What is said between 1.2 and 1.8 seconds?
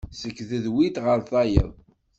tayeḍ.